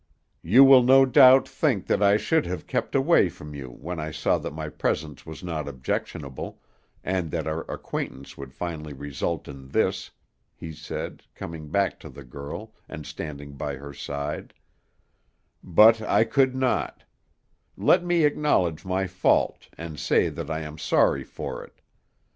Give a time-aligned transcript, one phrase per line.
[0.41, 4.09] "You will no doubt think that I should have kept away from you when I
[4.09, 6.59] saw that my presence was not objectionable,
[7.03, 10.09] and that our acquaintance would finally result in this,"
[10.55, 14.55] he said, coming back to the girl, and standing by her side,
[15.63, 17.03] "but I could not;
[17.77, 21.79] let me acknowledge my fault, and say that I am sorry for it.